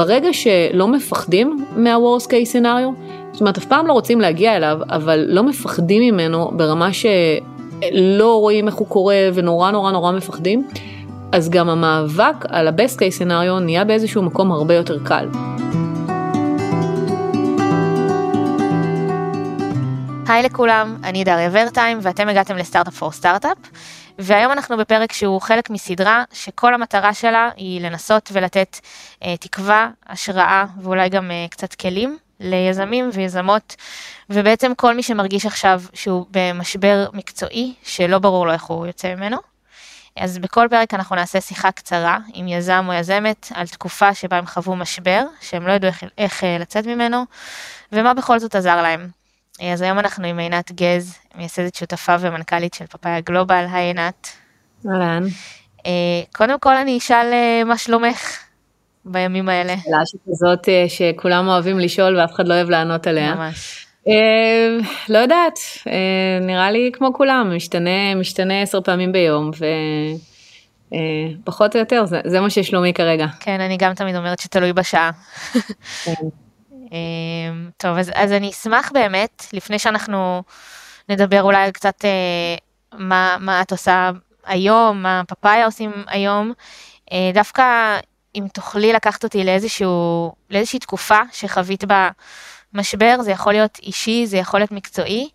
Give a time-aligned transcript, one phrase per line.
[0.00, 3.00] ברגע שלא מפחדים מה-Worst case scenario,
[3.32, 8.66] זאת אומרת, אף פעם לא רוצים להגיע אליו, אבל לא מפחדים ממנו ברמה שלא רואים
[8.66, 10.68] איך הוא קורה ונורא נורא נורא מפחדים,
[11.32, 15.28] אז גם המאבק על ה-Best case scenario נהיה באיזשהו מקום הרבה יותר קל.
[20.28, 23.58] היי לכולם, אני דריה ורטיים ואתם הגעתם לסטארט-אפ פור סטארט-אפ.
[24.22, 28.80] והיום אנחנו בפרק שהוא חלק מסדרה שכל המטרה שלה היא לנסות ולתת
[29.24, 33.76] אה, תקווה, השראה ואולי גם אה, קצת כלים ליזמים ויזמות,
[34.30, 39.36] ובעצם כל מי שמרגיש עכשיו שהוא במשבר מקצועי שלא ברור לו איך הוא יוצא ממנו.
[40.16, 44.46] אז בכל פרק אנחנו נעשה שיחה קצרה עם יזם או יזמת על תקופה שבה הם
[44.46, 47.24] חוו משבר, שהם לא ידעו איך, איך אה, לצאת ממנו,
[47.92, 49.08] ומה בכל זאת עזר להם.
[49.72, 54.28] אז היום אנחנו עם עינת גז, מייסדת שותפה ומנכ"לית של פאפאיה גלובל, היי עינת.
[54.86, 55.22] אהלן.
[55.86, 58.38] אה, קודם כל אני אשאל אה, מה שלומך
[59.04, 59.74] בימים האלה.
[59.84, 63.34] שאלה שכזאת אה, שכולם אוהבים לשאול ואף אחד לא אוהב לענות עליה.
[63.34, 63.86] ממש.
[65.08, 65.58] לא יודעת,
[66.40, 69.50] נראה לי כמו כולם, משתנה, משתנה עשר פעמים ביום
[71.42, 73.26] ופחות או יותר, זה, זה מה ששלומי כרגע.
[73.40, 75.10] כן, אני גם תמיד אומרת שתלוי בשעה.
[76.04, 76.12] כן.
[77.76, 80.42] טוב, אז, אז אני אשמח באמת, לפני שאנחנו
[81.10, 82.54] נדבר אולי קצת אה,
[82.98, 84.10] מה, מה את עושה
[84.46, 86.52] היום, מה פאפאיה עושים היום,
[87.12, 87.98] אה, דווקא
[88.34, 92.08] אם תוכלי לקחת אותי לאיזשהו, לאיזושהי תקופה שחווית בה
[92.74, 95.28] משבר, זה יכול להיות אישי, זה יכול להיות מקצועי,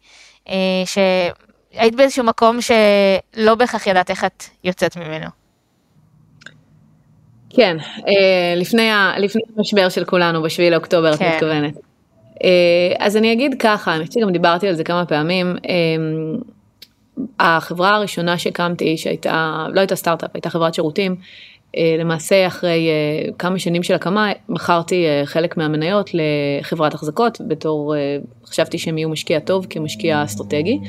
[0.49, 5.27] אה, שהיית באיזשהו מקום שלא בהכרח ידעת איך את יוצאת ממנו.
[7.49, 11.27] כן, אה, לפני, לפני המשבר של כולנו, בשביעי לאוקטובר, כן.
[11.27, 11.73] את מתכוונת.
[12.43, 15.55] אה, אז אני אגיד ככה, אני חושבת שגם דיברתי על זה כמה פעמים.
[15.69, 15.75] אה,
[17.39, 21.15] החברה הראשונה שהקמתי, שהייתה, לא הייתה סטארט-אפ, הייתה חברת שירותים,
[21.99, 22.89] למעשה אחרי
[23.39, 27.95] כמה שנים של הקמה, מכרתי חלק מהמניות לחברת החזקות, בתור,
[28.45, 30.79] חשבתי שהם יהיו משקיע טוב כמשקיע אסטרטגי.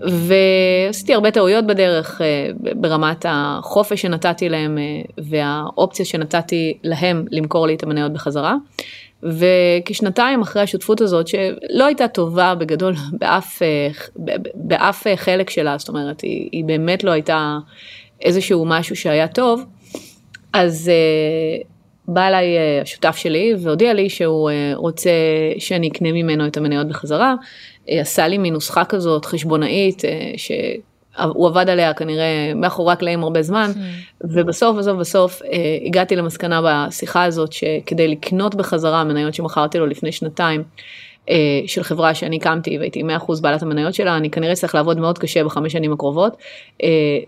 [0.00, 7.74] ועשיתי הרבה טעויות בדרך אה, ברמת החופש שנתתי להם אה, והאופציה שנתתי להם למכור לי
[7.74, 8.56] את המניות בחזרה.
[9.22, 13.88] וכשנתיים אחרי השותפות הזאת, שלא הייתה טובה בגדול באף, אה,
[14.54, 17.58] באף חלק שלה, זאת אומרת, היא, היא באמת לא הייתה
[18.22, 19.64] איזשהו משהו שהיה טוב,
[20.52, 20.90] אז
[22.08, 22.46] בא אליי
[22.82, 25.10] השותף שלי והודיע לי שהוא רוצה
[25.58, 27.34] שאני אקנה ממנו את המניות בחזרה.
[27.88, 30.32] עשה לי מנוסחה כזאת חשבונאית, אה,
[31.16, 33.78] שהוא עבד עליה כנראה מאחורי הקלעים הרבה זמן, mm.
[34.24, 35.48] ובסוף בסוף בסוף אה,
[35.86, 40.62] הגעתי למסקנה בשיחה הזאת שכדי לקנות בחזרה מניות שמכרתי לו לפני שנתיים,
[41.28, 45.18] אה, של חברה שאני הקמתי והייתי 100% בעלת המניות שלה, אני כנראה צריך לעבוד מאוד
[45.18, 46.36] קשה בחמש שנים הקרובות,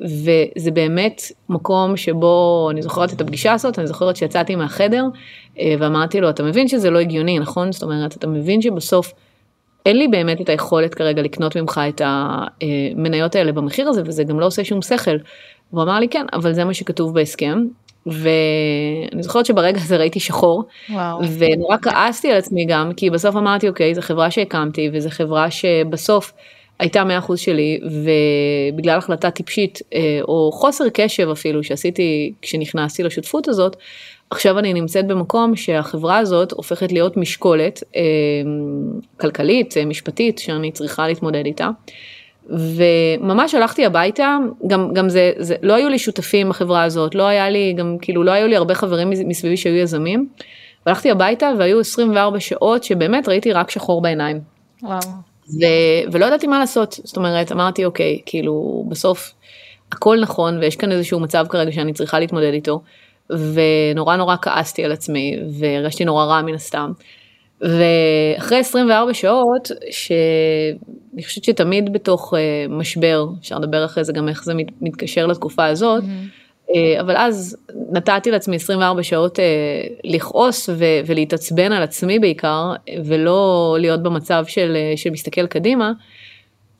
[0.00, 5.04] וזה באמת מקום שבו אני זוכרת את הפגישה הזאת, אני זוכרת שיצאתי מהחדר
[5.78, 7.72] ואמרתי לו, אתה מבין שזה לא הגיוני, נכון?
[7.72, 9.12] זאת אומרת, אתה מבין שבסוף
[9.86, 14.40] אין לי באמת את היכולת כרגע לקנות ממך את המניות האלה במחיר הזה, וזה גם
[14.40, 15.16] לא עושה שום שכל.
[15.72, 17.64] והוא אמר לי כן, אבל זה מה שכתוב בהסכם.
[18.06, 21.20] ואני זוכרת שברגע הזה ראיתי שחור, וואו.
[21.38, 26.32] ונורא כעסתי על עצמי גם, כי בסוף אמרתי, אוקיי, זו חברה שהקמתי, וזו חברה שבסוף
[26.78, 33.76] הייתה 100% שלי, ובגלל החלטה טיפשית, אה, או חוסר קשב אפילו שעשיתי כשנכנסתי לשותפות הזאת,
[34.32, 38.02] עכשיו אני נמצאת במקום שהחברה הזאת הופכת להיות משקולת אה,
[39.20, 41.70] כלכלית, אה, משפטית, שאני צריכה להתמודד איתה.
[42.48, 47.50] וממש הלכתי הביתה, גם, גם זה, זה, לא היו לי שותפים בחברה הזאת, לא היה
[47.50, 50.28] לי, גם כאילו לא היו לי הרבה חברים מסביבי שהיו יזמים.
[50.86, 54.40] והלכתי הביתה והיו 24 שעות שבאמת ראיתי רק שחור בעיניים.
[54.82, 54.98] וואו.
[55.48, 55.64] ו,
[56.12, 59.32] ולא ידעתי מה לעשות, זאת אומרת, אמרתי, אוקיי, כאילו, בסוף
[59.92, 62.82] הכל נכון ויש כאן איזשהו מצב כרגע שאני צריכה להתמודד איתו.
[63.54, 66.90] ונורא נורא כעסתי על עצמי והרגשתי נורא רע מן הסתם.
[67.62, 72.36] ואחרי 24 שעות, שאני חושבת שתמיד בתוך uh,
[72.70, 76.70] משבר, אפשר לדבר אחרי זה גם איך זה מתקשר לתקופה הזאת, mm-hmm.
[76.70, 77.56] uh, אבל אז
[77.92, 79.42] נתתי לעצמי 24 שעות uh,
[80.04, 82.72] לכעוס ו- ולהתעצבן על עצמי בעיקר,
[83.04, 85.92] ולא להיות במצב של, של מסתכל קדימה.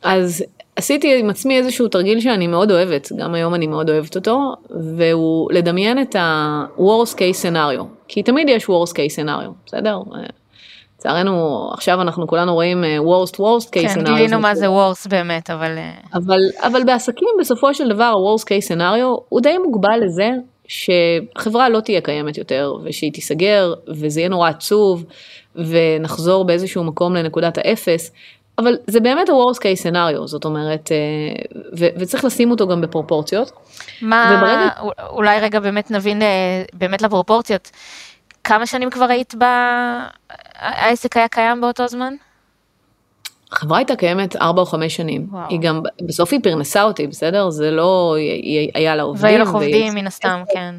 [0.03, 0.44] אז
[0.77, 4.39] עשיתי עם עצמי איזשהו תרגיל שאני מאוד אוהבת, גם היום אני מאוד אוהבת אותו,
[4.97, 9.99] והוא לדמיין את ה-Worst case scenario, כי תמיד יש Worst case scenario, בסדר?
[10.99, 13.95] לצערנו עכשיו אנחנו כולנו רואים אה, worst worst case scenario.
[13.95, 15.79] כן, גילינו מה זה worst באמת, אבל...
[15.79, 20.31] אה, אבל, אבל בעסקים בסופו של דבר ה-worst case scenario הוא די מוגבל לזה
[20.69, 25.05] שחברה לא תהיה קיימת יותר ושהיא תיסגר וזה יהיה נורא עצוב
[25.57, 28.13] ונחזור באיזשהו מקום לנקודת האפס
[28.62, 30.97] אבל זה באמת ה-Worst case scenario, זאת אומרת, אה,
[31.79, 33.53] ו- וצריך לשים אותו גם בפרופורציות.
[34.03, 34.93] מה, וברגע...
[35.11, 37.70] אולי רגע באמת נבין אה, באמת לפרופורציות.
[38.44, 39.44] כמה שנים כבר היית ב...
[40.59, 42.14] העסק היה קיים באותו זמן?
[43.53, 45.26] החברה הייתה קיימת ארבע או חמש שנים.
[45.31, 45.49] וואו.
[45.49, 47.50] היא גם, בסוף היא פרנסה אותי, בסדר?
[47.50, 49.25] זה לא, היא, היה לה עובדים.
[49.25, 50.75] והיו לך עובדים מן הסתם, כן.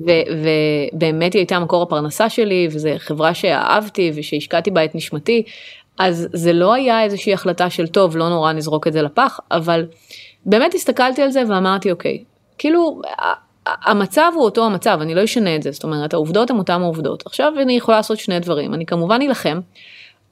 [0.00, 5.42] ובאמת היא הייתה מקור הפרנסה שלי, וזו חברה שאהבתי ושהשקעתי בה את נשמתי,
[5.98, 9.86] אז זה לא היה איזושהי החלטה של טוב, לא נורא נזרוק את זה לפח, אבל
[10.46, 12.24] באמת הסתכלתי על זה ואמרתי, אוקיי,
[12.58, 13.00] כאילו,
[13.66, 17.26] המצב הוא אותו המצב, אני לא אשנה את זה, זאת אומרת, העובדות הן אותן העובדות.
[17.26, 19.60] עכשיו אני יכולה לעשות שני דברים, אני כמובן אלחם,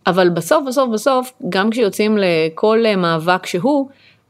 [0.06, 3.88] אבל בסוף בסוף בסוף, גם כשיוצאים לכל מאבק שהוא,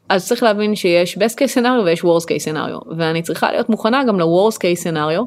[0.08, 4.04] אז צריך להבין שיש best case scenario ויש worst case scenario, ואני צריכה להיות מוכנה
[4.04, 5.22] גם ל-worst case scenario,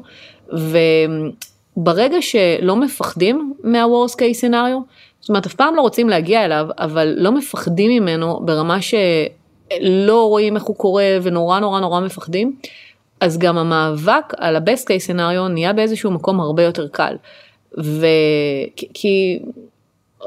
[1.76, 4.80] וברגע שלא מפחדים מה-worst case scenario,
[5.26, 10.56] זאת אומרת, אף פעם לא רוצים להגיע אליו, אבל לא מפחדים ממנו ברמה שלא רואים
[10.56, 12.56] איך הוא קורה ונורא נורא נורא מפחדים,
[13.20, 17.16] אז גם המאבק על ה-best case scenario נהיה באיזשהו מקום הרבה יותר קל.
[17.78, 19.38] וכי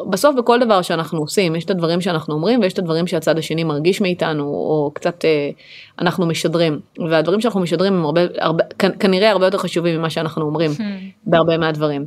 [0.10, 3.64] בסוף בכל דבר שאנחנו עושים, יש את הדברים שאנחנו אומרים ויש את הדברים שהצד השני
[3.64, 5.50] מרגיש מאיתנו, או קצת אה,
[6.00, 6.80] אנחנו משדרים.
[7.10, 8.64] והדברים שאנחנו משדרים הם הרבה, הרבה,
[9.00, 10.82] כנראה הרבה יותר חשובים ממה שאנחנו אומרים המ.
[11.26, 12.06] בהרבה מהדברים.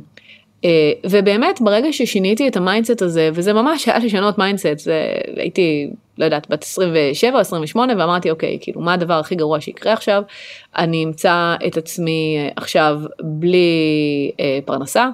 [0.65, 6.25] אה, ובאמת ברגע ששיניתי את ה-mindset הזה, וזה ממש היה לשנות mindset, זה, הייתי, לא
[6.25, 10.23] יודעת, בת 27 או 28 ואמרתי אוקיי, כאילו מה הדבר הכי גרוע שיקרה עכשיו,
[10.77, 15.09] אני אמצא את עצמי אה, עכשיו בלי אה, פרנסה.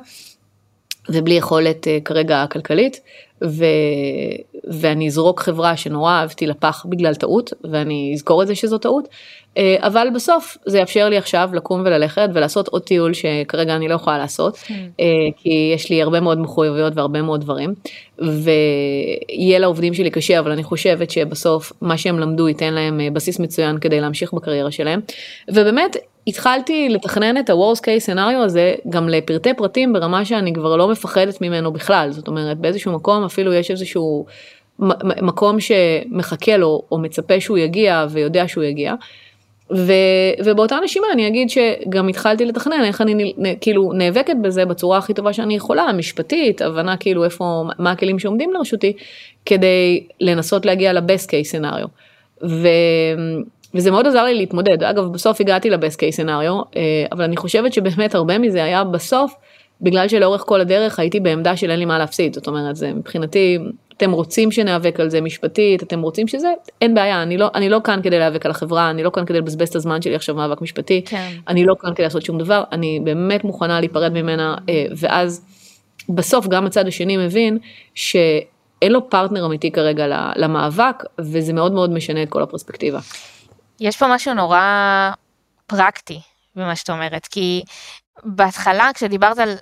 [1.09, 3.01] ובלי יכולת uh, כרגע כלכלית,
[3.43, 3.65] ו...
[4.69, 9.57] ואני אזרוק חברה שנורא אהבתי לפח בגלל טעות, ואני אזכור את זה שזו טעות, uh,
[9.79, 14.17] אבל בסוף זה יאפשר לי עכשיו לקום וללכת ולעשות עוד טיול שכרגע אני לא יכולה
[14.17, 14.69] לעשות, mm.
[14.69, 15.03] uh,
[15.37, 17.73] כי יש לי הרבה מאוד מחויבויות והרבה מאוד דברים,
[18.19, 23.77] ויהיה לעובדים שלי קשה, אבל אני חושבת שבסוף מה שהם למדו ייתן להם בסיס מצוין
[23.77, 24.99] כדי להמשיך בקריירה שלהם,
[25.47, 25.97] ובאמת
[26.29, 31.41] התחלתי לתכנן את ה-Worst case scenario הזה גם לפרטי פרטים ברמה שאני כבר לא מפחדת
[31.41, 34.25] ממנו בכלל, זאת אומרת באיזשהו מקום אפילו יש איזשהו
[35.21, 38.93] מקום שמחכה לו או מצפה שהוא יגיע ויודע שהוא יגיע.
[39.75, 39.93] ו,
[40.45, 45.33] ובאותה נשימה אני אגיד שגם התחלתי לתכנן איך אני כאילו נאבקת בזה בצורה הכי טובה
[45.33, 48.93] שאני יכולה, משפטית, הבנה כאילו איפה, מה הכלים שעומדים לרשותי,
[49.45, 51.87] כדי לנסות להגיע לבסט קייס סנאריו.
[53.73, 54.83] וזה מאוד עזר לי להתמודד.
[54.83, 56.61] אגב, בסוף הגעתי לבסט קייס סנאריו,
[57.11, 59.33] אבל אני חושבת שבאמת הרבה מזה היה בסוף,
[59.81, 62.33] בגלל שלאורך כל הדרך הייתי בעמדה של אין לי מה להפסיד.
[62.33, 63.57] זאת אומרת, זה מבחינתי,
[63.97, 66.47] אתם רוצים שניאבק על זה משפטית, אתם רוצים שזה,
[66.81, 69.37] אין בעיה, אני לא, אני לא כאן כדי להיאבק על החברה, אני לא כאן כדי
[69.37, 71.31] לבזבז את הזמן שלי עכשיו מאבק משפטי, כן.
[71.47, 75.45] אני לא כאן כדי לעשות שום דבר, אני באמת מוכנה להיפרד ממנה, אה, ואז
[76.09, 77.57] בסוף גם הצד השני מבין
[77.93, 82.99] שאין לו פרטנר אמיתי כרגע למאבק, וזה מאוד מאוד משנה את כל הפרספקטיבה.
[83.79, 84.61] יש פה משהו נורא
[85.67, 86.21] פרקטי
[86.55, 87.63] במה שאת אומרת, כי
[88.23, 89.55] בהתחלה כשדיברת על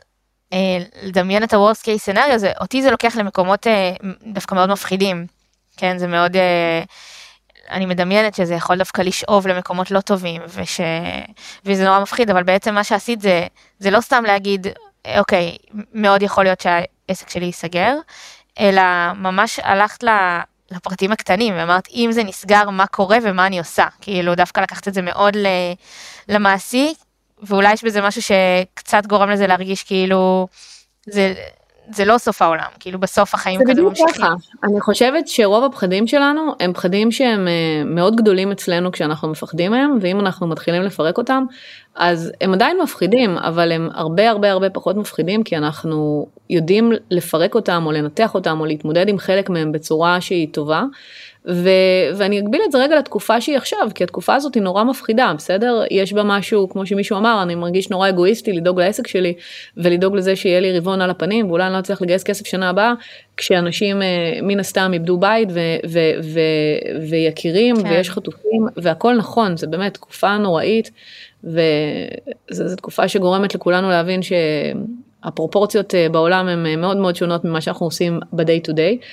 [0.53, 3.91] אה, לדמיין את ה-Worst case scenario, זה, אותי זה לוקח למקומות אה,
[4.33, 5.27] דווקא מאוד מפחידים,
[5.77, 6.83] כן, זה מאוד, אה,
[7.69, 10.81] אני מדמיינת שזה יכול דווקא לשאוב למקומות לא טובים, וש,
[11.65, 13.47] וזה נורא מפחיד, אבל בעצם מה שעשית זה,
[13.79, 14.67] זה לא סתם להגיד,
[15.17, 15.57] אוקיי,
[15.93, 17.95] מאוד יכול להיות שהעסק שלי ייסגר,
[18.59, 18.81] אלא
[19.15, 20.09] ממש הלכת ל...
[20.71, 23.85] לפרטים הקטנים, ואמרת, אם זה נסגר, מה קורה ומה אני עושה.
[24.01, 25.33] כאילו, דווקא לקחת את זה מאוד
[26.29, 26.93] למעשי,
[27.43, 30.47] ואולי יש בזה משהו שקצת גורם לזה להרגיש כאילו,
[31.05, 31.33] זה,
[31.91, 34.07] זה לא סוף העולם, כאילו בסוף החיים כזה ממשיכים.
[34.07, 38.91] זה בדיוק ככה, אני חושבת שרוב הפחדים שלנו הם פחדים שהם אה, מאוד גדולים אצלנו
[38.91, 41.43] כשאנחנו מפחדים מהם, ואם אנחנו מתחילים לפרק אותם,
[41.95, 47.55] אז הם עדיין מפחידים, אבל הם הרבה הרבה הרבה פחות מפחידים, כי אנחנו יודעים לפרק
[47.55, 50.83] אותם או לנתח אותם או להתמודד עם חלק מהם בצורה שהיא טובה.
[51.49, 51.69] ו,
[52.15, 55.83] ואני אגביל את זה רגע לתקופה שהיא עכשיו, כי התקופה הזאת היא נורא מפחידה, בסדר?
[55.91, 59.33] יש בה משהו, כמו שמישהו אמר, אני מרגיש נורא אגואיסטי לדאוג לעסק שלי,
[59.77, 62.93] ולדאוג לזה שיהיה לי רבעון על הפנים, ואולי אני לא אצליח לגייס כסף שנה הבאה,
[63.37, 64.07] כשאנשים אה,
[64.43, 66.39] מן הסתם איבדו בית ו, ו, ו,
[67.09, 67.89] ויקירים, כן.
[67.89, 70.91] ויש חטופים, והכל נכון, זה באמת תקופה נוראית,
[71.43, 77.85] וזו תקופה שגורמת לכולנו להבין שהפרופורציות אה, בעולם הן אה, מאוד מאוד שונות ממה שאנחנו
[77.85, 79.05] עושים ב-day to day.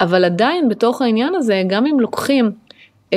[0.00, 2.50] אבל עדיין בתוך העניין הזה, גם אם לוקחים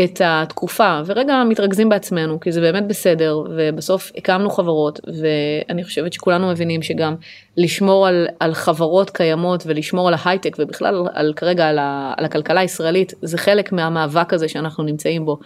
[0.03, 6.49] את התקופה ורגע מתרכזים בעצמנו, כי זה באמת בסדר, ובסוף הקמנו חברות, ואני חושבת שכולנו
[6.49, 7.15] מבינים שגם
[7.57, 12.25] לשמור על, על חברות קיימות ולשמור על ההייטק, ובכלל על, על כרגע על, ה, על
[12.25, 15.39] הכלכלה הישראלית, זה חלק מהמאבק הזה שאנחנו נמצאים בו.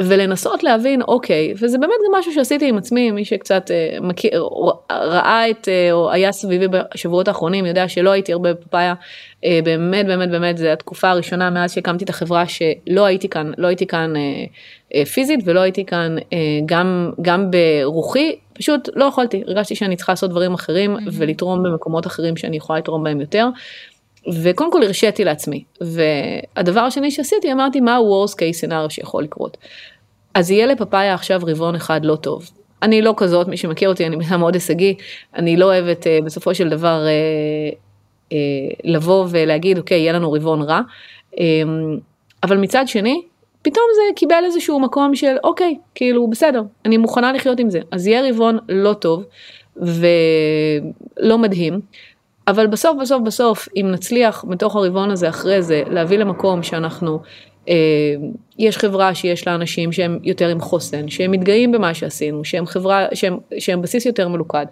[0.00, 4.48] ולנסות להבין אוקיי וזה באמת גם משהו שעשיתי עם עצמי מי שקצת אה, מכיר
[4.90, 8.94] ראה את אה, או היה סביבי בשבועות האחרונים יודע שלא הייתי הרבה בפאפאיה
[9.44, 13.66] אה, באמת באמת באמת זה התקופה הראשונה מאז שהקמתי את החברה שלא הייתי כאן לא
[13.66, 14.20] הייתי כאן אה,
[14.94, 20.12] אה, פיזית ולא הייתי כאן אה, גם גם ברוחי פשוט לא יכולתי הרגשתי שאני צריכה
[20.12, 21.10] לעשות דברים אחרים mm-hmm.
[21.12, 23.48] ולתרום במקומות אחרים שאני יכולה לתרום בהם יותר.
[24.42, 29.56] וקודם כל הרשיתי לעצמי והדבר השני שעשיתי אמרתי מה ה-Worst case scenario שיכול לקרות.
[30.34, 32.50] אז יהיה לפאפאיה עכשיו רבעון אחד לא טוב.
[32.82, 34.94] אני לא כזאת, מי שמכיר אותי, אני מילה מאוד הישגי,
[35.36, 37.74] אני לא אוהבת uh, בסופו של דבר uh,
[38.30, 38.34] uh,
[38.84, 40.80] לבוא ולהגיד, אוקיי, יהיה לנו רבעון רע,
[41.34, 41.38] um,
[42.42, 43.22] אבל מצד שני,
[43.62, 47.80] פתאום זה קיבל איזשהו מקום של, אוקיי, כאילו, בסדר, אני מוכנה לחיות עם זה.
[47.90, 49.24] אז יהיה רבעון לא טוב
[49.76, 51.80] ולא מדהים,
[52.50, 57.20] אבל בסוף בסוף בסוף, אם נצליח מתוך הרבעון הזה אחרי זה להביא למקום שאנחנו
[57.68, 57.74] אה,
[58.58, 63.06] יש חברה שיש לה אנשים שהם יותר עם חוסן, שהם מתגאים במה שעשינו, שהם חברה,
[63.14, 64.66] שהם, שהם בסיס יותר מלוכד.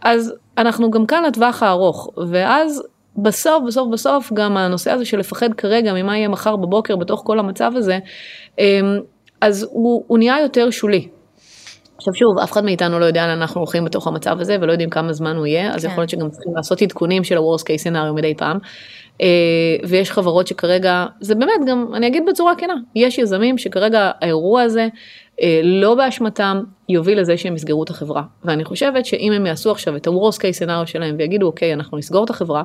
[0.00, 2.82] אז אנחנו גם כאן לטווח הארוך, ואז
[3.16, 7.38] בסוף בסוף בסוף גם הנושא הזה של לפחד כרגע ממה יהיה מחר בבוקר בתוך כל
[7.38, 7.98] המצב הזה,
[8.58, 8.80] אה,
[9.40, 11.08] אז הוא, הוא נהיה יותר שולי.
[12.00, 14.90] עכשיו שוב, אף אחד מאיתנו לא יודע לאן אנחנו הולכים בתוך המצב הזה ולא יודעים
[14.90, 15.90] כמה זמן הוא יהיה, אז כן.
[15.90, 18.58] יכול להיות שגם צריכים לעשות עדכונים של ה-Worst case scenario מדי פעם.
[19.22, 19.26] אה,
[19.88, 24.88] ויש חברות שכרגע, זה באמת גם, אני אגיד בצורה כנה, יש יזמים שכרגע האירוע הזה,
[25.42, 28.22] אה, לא באשמתם, יוביל לזה שהם יסגרו את החברה.
[28.44, 32.24] ואני חושבת שאם הם יעשו עכשיו את ה-Worst case scenario שלהם ויגידו, אוקיי, אנחנו נסגור
[32.24, 32.62] את החברה,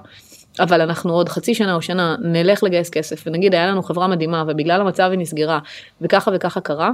[0.60, 4.44] אבל אנחנו עוד חצי שנה או שנה נלך לגייס כסף ונגיד היה לנו חברה מדהימה
[4.48, 5.60] ובגלל המצב היא נסגרה
[6.02, 6.90] וככה וככה קרה,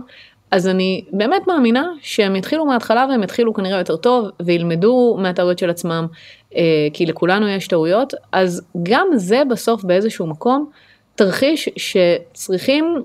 [0.51, 5.69] אז אני באמת מאמינה שהם יתחילו מההתחלה והם יתחילו כנראה יותר טוב וילמדו מהטעויות של
[5.69, 6.07] עצמם,
[6.55, 10.69] אה, כי לכולנו יש טעויות, אז גם זה בסוף באיזשהו מקום
[11.15, 13.03] תרחיש שצריכים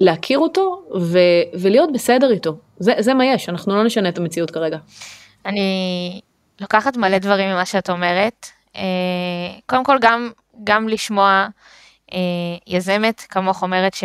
[0.00, 2.56] להכיר אותו ו- ולהיות בסדר איתו.
[2.78, 4.78] זה, זה מה יש, אנחנו לא נשנה את המציאות כרגע.
[5.46, 6.20] אני
[6.60, 8.46] לוקחת מלא דברים ממה שאת אומרת.
[8.76, 8.82] אה,
[9.66, 10.30] קודם כל גם,
[10.64, 11.46] גם לשמוע
[12.12, 12.18] אה,
[12.66, 14.04] יזמת כמוך אומרת ש...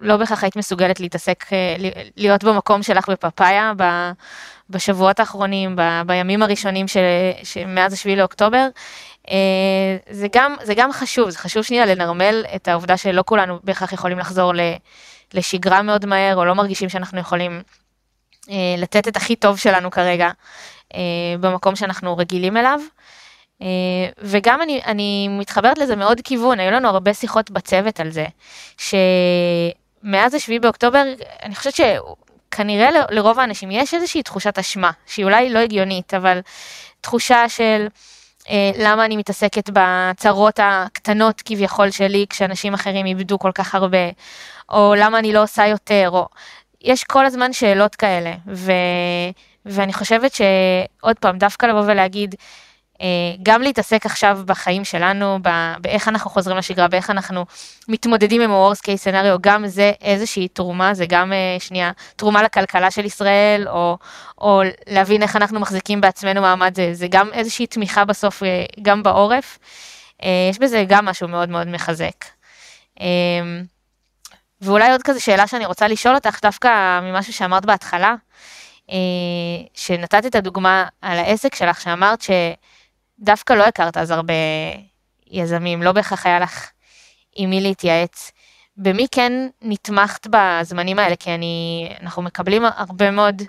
[0.00, 1.76] לא בהכרח היית מסוגלת להתעסק, אה,
[2.16, 3.72] להיות במקום שלך בפאפאיה
[4.70, 7.00] בשבועות האחרונים, ב, בימים הראשונים של,
[7.66, 8.68] מאז השביעי לאוקטובר.
[9.30, 13.92] אה, זה גם, זה גם חשוב, זה חשוב שנייה לנרמל את העובדה שלא כולנו בהכרח
[13.92, 14.52] יכולים לחזור
[15.34, 17.62] לשגרה מאוד מהר, או לא מרגישים שאנחנו יכולים
[18.50, 20.30] אה, לתת את הכי טוב שלנו כרגע
[21.40, 22.80] במקום שאנחנו רגילים אליו.
[24.18, 28.26] וגם אני, אני מתחברת לזה מאוד כיוון, היו לנו הרבה שיחות בצוות על זה,
[28.78, 28.94] ש...
[30.06, 31.02] מאז השביעי באוקטובר,
[31.42, 36.40] אני חושבת שכנראה לרוב האנשים יש איזושהי תחושת אשמה, שהיא אולי לא הגיונית, אבל
[37.00, 37.86] תחושה של
[38.50, 44.10] אה, למה אני מתעסקת בצרות הקטנות כביכול שלי, כשאנשים אחרים איבדו כל כך הרבה,
[44.68, 46.28] או למה אני לא עושה יותר, או...
[46.80, 48.72] יש כל הזמן שאלות כאלה, ו...
[49.66, 52.34] ואני חושבת שעוד פעם, דווקא לבוא ולהגיד,
[53.42, 55.38] גם להתעסק עכשיו בחיים שלנו,
[55.80, 57.46] באיך אנחנו חוזרים לשגרה, באיך אנחנו
[57.88, 62.90] מתמודדים עם ה-Worst case scenario, גם זה איזושהי תרומה, זה גם אה, שנייה תרומה לכלכלה
[62.90, 63.98] של ישראל, או,
[64.38, 69.02] או להבין איך אנחנו מחזיקים בעצמנו מעמד, זה, זה גם איזושהי תמיכה בסוף אה, גם
[69.02, 69.58] בעורף.
[70.50, 72.24] יש בזה גם משהו מאוד מאוד מחזק.
[74.60, 78.14] ואולי עוד כזה שאלה שאני רוצה לשאול אותך, דווקא ממשהו שאמרת בהתחלה,
[79.74, 82.30] שנתת את הדוגמה על העסק שלך, שאמרת ש...
[83.18, 84.34] דווקא לא הכרת אז הרבה
[85.30, 86.70] יזמים, לא בהכרח היה לך
[87.36, 88.32] עם מי להתייעץ.
[88.76, 89.32] במי כן
[89.62, 91.16] נתמכת בזמנים האלה?
[91.16, 93.42] כי אני, אנחנו מקבלים הרבה מאוד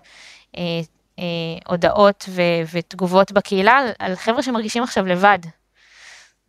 [0.58, 0.62] אה,
[1.20, 1.24] אה,
[1.68, 2.42] הודעות ו,
[2.74, 5.40] ותגובות בקהילה על, על חבר'ה שמרגישים עכשיו לבד.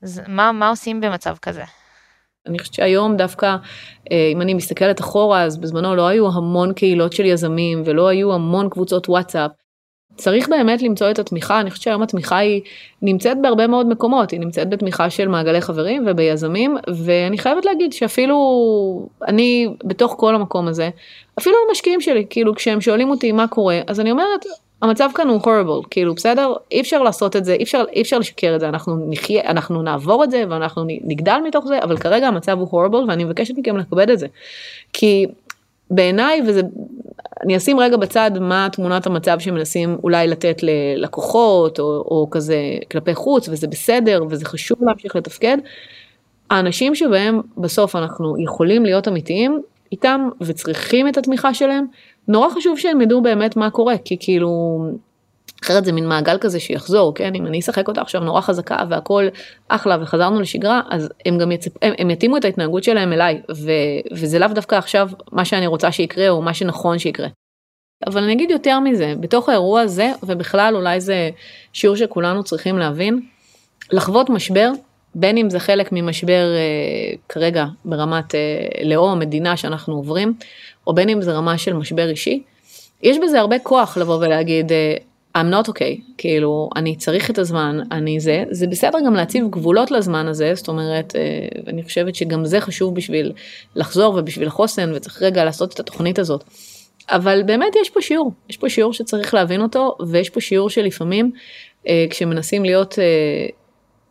[0.02, 1.64] אז מה, מה עושים במצב כזה?
[2.46, 3.56] אני חושבת שהיום דווקא,
[4.12, 8.34] אה, אם אני מסתכלת אחורה, אז בזמנו לא היו המון קהילות של יזמים ולא היו
[8.34, 9.50] המון קבוצות וואטסאפ.
[10.18, 12.62] צריך באמת למצוא את התמיכה, אני חושבת שהיום התמיכה היא
[13.02, 19.08] נמצאת בהרבה מאוד מקומות, היא נמצאת בתמיכה של מעגלי חברים וביזמים, ואני חייבת להגיד שאפילו
[19.28, 20.90] אני בתוך כל המקום הזה,
[21.38, 24.44] אפילו המשקיעים שלי, כאילו כשהם שואלים אותי מה קורה, אז אני אומרת,
[24.82, 28.18] המצב כאן הוא horrible, כאילו בסדר, אי אפשר לעשות את זה, אי אפשר, אי אפשר
[28.18, 32.28] לשקר את זה, אנחנו נחיה, אנחנו נעבור את זה ואנחנו נגדל מתוך זה, אבל כרגע
[32.28, 34.26] המצב הוא horrible ואני מבקשת מכם לכבד את זה.
[34.92, 35.26] כי
[35.90, 36.60] בעיניי, וזה
[37.45, 42.57] אני אשים רגע בצד מה תמונת המצב שמנסים אולי לתת ללקוחות או, או כזה
[42.90, 45.59] כלפי חוץ וזה בסדר וזה חשוב להמשיך לתפקד.
[46.50, 51.87] האנשים שבהם בסוף אנחנו יכולים להיות אמיתיים איתם וצריכים את התמיכה שלהם,
[52.28, 54.80] נורא חשוב שהם ידעו באמת מה קורה, כי כאילו
[55.64, 57.34] אחרת זה מין מעגל כזה שיחזור, כן?
[57.34, 59.28] אם אני אשחק אותה עכשיו נורא חזקה והכל
[59.68, 61.70] אחלה וחזרנו לשגרה, אז הם גם יצפ...
[61.82, 63.70] הם, הם יתאימו את ההתנהגות שלהם אליי, ו...
[64.12, 67.28] וזה לאו דווקא עכשיו מה שאני רוצה שיקרה או מה שנכון שיקרה.
[68.06, 71.30] אבל אני אגיד יותר מזה, בתוך האירוע הזה, ובכלל אולי זה
[71.72, 73.20] שיעור שכולנו צריכים להבין,
[73.92, 74.70] לחוות משבר,
[75.14, 78.40] בין אם זה חלק ממשבר אה, כרגע ברמת אה,
[78.84, 80.34] לאום, מדינה שאנחנו עוברים,
[80.86, 82.42] או בין אם זה רמה של משבר אישי,
[83.02, 84.94] יש בזה הרבה כוח לבוא ולהגיד, אה,
[85.37, 89.90] I'm not okay, כאילו, אני צריך את הזמן, אני זה, זה בסדר גם להציב גבולות
[89.90, 93.32] לזמן הזה, זאת אומרת, אה, אני חושבת שגם זה חשוב בשביל
[93.76, 96.44] לחזור ובשביל החוסן, וצריך רגע לעשות את התוכנית הזאת.
[97.08, 101.30] אבל באמת יש פה שיעור, יש פה שיעור שצריך להבין אותו, ויש פה שיעור שלפעמים
[101.88, 102.99] אה, כשמנסים להיות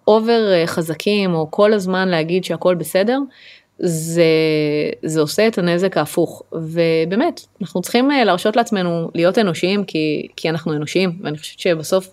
[0.08, 3.20] אובר אה, חזקים, או כל הזמן להגיד שהכל בסדר,
[3.80, 4.24] זה,
[5.04, 6.44] זה עושה את הנזק ההפוך.
[6.52, 12.08] ובאמת, אנחנו צריכים אה, להרשות לעצמנו להיות אנושיים, כי, כי אנחנו אנושיים, ואני חושבת שבסוף,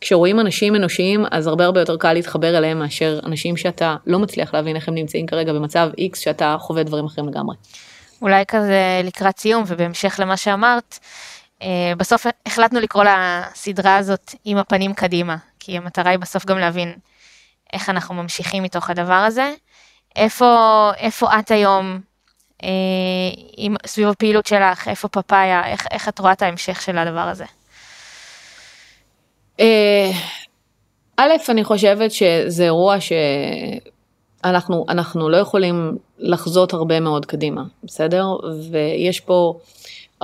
[0.00, 4.54] כשרואים אנשים אנושיים, אז הרבה הרבה יותר קל להתחבר אליהם מאשר אנשים שאתה לא מצליח
[4.54, 7.56] להבין איך הם נמצאים כרגע במצב X, שאתה חווה דברים אחרים לגמרי.
[8.22, 10.98] אולי כזה לקראת סיום, ובהמשך למה שאמרת,
[11.62, 16.94] אה, בסוף החלטנו לקרוא לסדרה הזאת עם הפנים קדימה, כי המטרה היא בסוף גם להבין
[17.72, 19.52] איך אנחנו ממשיכים מתוך הדבר הזה.
[20.16, 22.00] איפה, איפה את היום
[22.62, 22.68] אה,
[23.56, 27.44] עם, סביב הפעילות שלך, איפה פפאיה, איך, איך את רואה את ההמשך של הדבר הזה?
[29.60, 30.10] אה,
[31.16, 38.24] א', אני חושבת שזה אירוע שאנחנו אנחנו לא יכולים לחזות הרבה מאוד קדימה, בסדר?
[38.70, 39.58] ויש פה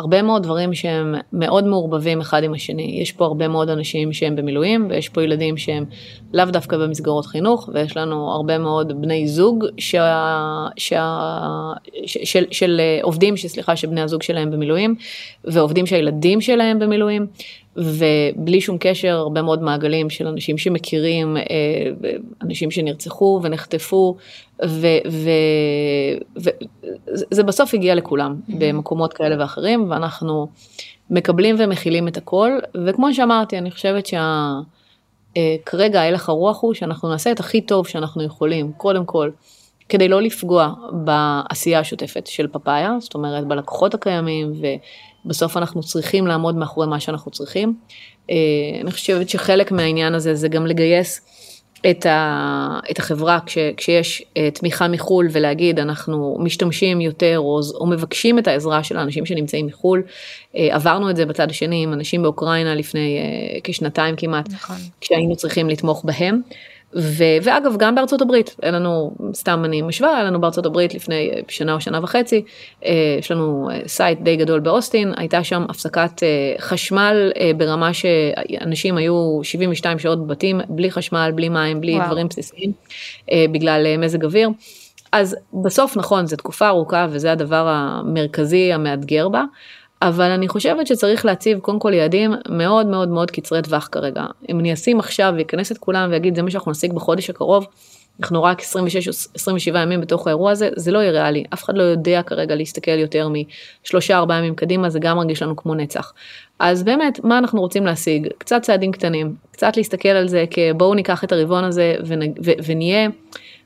[0.00, 2.99] הרבה מאוד דברים שהם מאוד מעורבבים אחד עם השני.
[3.02, 5.85] יש פה הרבה מאוד אנשים שהם במילואים, ויש פה ילדים שהם
[6.35, 11.19] לאו דווקא במסגרות חינוך, ויש לנו הרבה מאוד בני זוג שה, שה,
[12.07, 14.95] ש, של, של עובדים, שסליחה, שבני הזוג שלהם במילואים,
[15.45, 17.26] ועובדים שהילדים שלהם במילואים.
[17.81, 21.43] ובלי שום קשר הרבה מאוד מעגלים של אנשים שמכירים, אה,
[22.43, 24.17] אנשים שנרצחו ונחטפו,
[26.37, 28.53] וזה בסוף הגיע לכולם mm-hmm.
[28.59, 30.47] במקומות כאלה ואחרים, ואנחנו
[31.11, 32.51] מקבלים ומכילים את הכל,
[32.87, 38.23] וכמו שאמרתי, אני חושבת שכרגע אה, הלך הרוח הוא שאנחנו נעשה את הכי טוב שאנחנו
[38.23, 39.31] יכולים, קודם כל.
[39.89, 44.53] כדי לא לפגוע בעשייה השוטפת של פפאיה, זאת אומרת בלקוחות הקיימים
[45.25, 47.75] בסוף אנחנו צריכים לעמוד מאחורי מה שאנחנו צריכים.
[48.31, 48.37] אה,
[48.81, 51.21] אני חושבת שחלק מהעניין הזה זה גם לגייס
[51.91, 57.87] את, ה, את החברה כש, כשיש אה, תמיכה מחו"ל ולהגיד אנחנו משתמשים יותר או, או
[57.87, 60.02] מבקשים את העזרה של האנשים שנמצאים מחו"ל.
[60.56, 63.19] אה, עברנו את זה בצד השני עם אנשים באוקראינה לפני
[63.65, 64.76] כשנתיים כמעט, נכון.
[65.00, 66.41] כשהיינו צריכים לתמוך בהם.
[66.95, 71.31] ו, ואגב, גם בארצות הברית, אין לנו, סתם אני משווה, היה לנו בארצות הברית לפני
[71.31, 72.43] אה, שנה או שנה וחצי,
[72.85, 76.23] אה, יש לנו אה, site די גדול באוסטין, הייתה שם הפסקת
[76.59, 82.07] חשמל ברמה שאנשים היו 72 שעות בבתים, בלי חשמל, בלי מים, בלי וואו.
[82.07, 82.73] דברים בסיסיים,
[83.53, 84.49] בגלל מזג אוויר.
[85.13, 89.45] אז בסוף נכון, זו תקופה ארוכה וזה הדבר המרכזי המאתגר בה,
[90.02, 94.25] אבל אני חושבת שצריך להציב קודם כל יעדים מאוד מאוד מאוד קצרי טווח כרגע.
[94.49, 97.67] אם אני אשים עכשיו ואכנס את כולם ויגיד זה מה שאנחנו נשיג בחודש הקרוב,
[98.21, 101.76] אנחנו רק 26 או 27 ימים בתוך האירוע הזה, זה לא יהיה ריאלי, אף אחד
[101.76, 106.13] לא יודע כרגע להסתכל יותר משלושה ארבעה ימים קדימה, זה גם מרגיש לנו כמו נצח.
[106.58, 108.28] אז באמת, מה אנחנו רוצים להשיג?
[108.39, 111.95] קצת צעדים קטנים, קצת להסתכל על זה כבואו ניקח את הרבעון הזה
[112.67, 113.08] ונהיה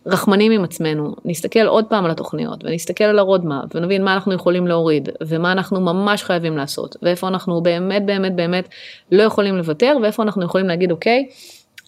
[0.06, 4.66] רחמנים עם עצמנו, נסתכל עוד פעם על התוכניות ונסתכל על הרודמה ונבין מה אנחנו יכולים
[4.66, 8.68] להוריד ומה אנחנו ממש חייבים לעשות ואיפה אנחנו באמת באמת באמת
[9.12, 11.26] לא יכולים לוותר ואיפה אנחנו יכולים להגיד אוקיי,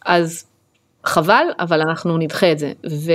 [0.06, 0.46] אז
[1.04, 2.72] חבל אבל אנחנו נדחה את זה.
[2.90, 3.12] ו...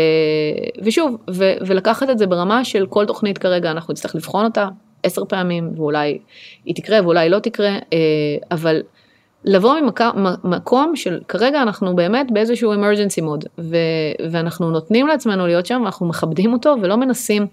[0.84, 1.54] ושוב ו...
[1.68, 4.68] ולקחת את זה ברמה של כל תוכנית כרגע אנחנו נצטרך לבחון אותה
[5.04, 6.18] עשר פעמים ואולי
[6.66, 7.78] היא תקרה ואולי לא תקרה אה,
[8.52, 8.82] אבל
[9.46, 9.76] לבוא
[10.44, 13.76] ממקום של כרגע אנחנו באמת באיזשהו emergency mode ו,
[14.32, 17.48] ואנחנו נותנים לעצמנו להיות שם ואנחנו מכבדים אותו ולא מנסים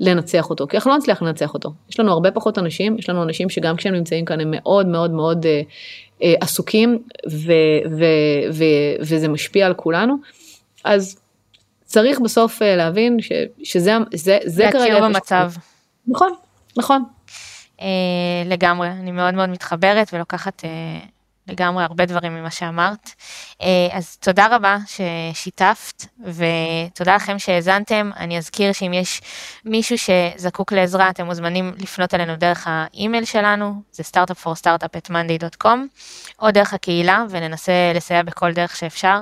[0.00, 3.22] לנצח אותו כי אנחנו לא נצליח לנצח אותו יש לנו הרבה פחות אנשים יש לנו
[3.22, 5.62] אנשים שגם כשהם נמצאים כאן הם מאוד מאוד מאוד אה,
[6.22, 6.98] אה, עסוקים
[7.30, 7.52] ו,
[7.90, 8.04] ו,
[8.52, 8.64] ו,
[9.00, 10.16] וזה משפיע על כולנו
[10.84, 11.20] אז
[11.84, 14.78] צריך בסוף אה, להבין ש, שזה זה, זה כרגע.
[14.78, 15.52] להכיר במצב.
[16.06, 16.32] נכון
[16.76, 17.04] נכון.
[17.80, 17.86] אה,
[18.46, 20.62] לגמרי אני מאוד מאוד מתחברת ולוקחת.
[21.50, 23.10] לגמרי הרבה דברים ממה שאמרת.
[23.62, 28.10] אה, אז תודה רבה ששיתפת ותודה לכם שהאזנתם.
[28.16, 29.20] אני אזכיר שאם יש
[29.64, 35.78] מישהו שזקוק לעזרה אתם מוזמנים לפנות אלינו דרך האימייל שלנו, זה startup4startup@monday.com
[36.42, 39.18] או דרך הקהילה וננסה לסייע בכל דרך שאפשר.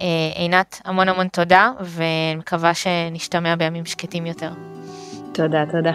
[0.00, 4.50] אה, עינת, המון המון תודה ומקווה שנשתמע בימים שקטים יותר.
[5.32, 5.92] תודה, תודה.